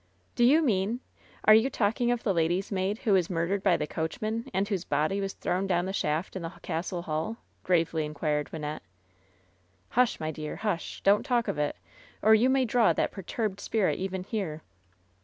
*T)o 0.35 0.43
you 0.43 0.63
mean— 0.63 0.99
are 1.45 1.53
you 1.53 1.69
talking 1.69 2.09
of 2.09 2.23
the 2.23 2.33
lady's 2.33 2.71
maid 2.71 2.97
who 3.05 3.13
was 3.13 3.29
murdered 3.29 3.61
by 3.61 3.77
the 3.77 3.85
coachman, 3.85 4.49
and 4.51 4.67
whose 4.67 4.83
body 4.83 5.21
was 5.21 5.33
thrown 5.33 5.67
down 5.67 5.85
the 5.85 5.93
shaft 5.93 6.35
in 6.35 6.41
the 6.41 6.51
castle 6.63 7.03
hall 7.03 7.33
f' 7.39 7.45
gravely 7.63 8.03
inquired 8.03 8.49
Wynnette. 8.51 8.79
"Hush, 9.89 10.19
my 10.19 10.31
dear. 10.31 10.55
Husht 10.55 11.03
Don't 11.03 11.23
talk 11.23 11.47
of 11.47 11.59
it, 11.59 11.75
or 12.23 12.33
you 12.33 12.49
may 12.49 12.65
draw 12.65 12.93
that 12.93 13.11
perturbed 13.11 13.59
spirit 13.59 13.99
even 13.99 14.23
here." 14.23 14.63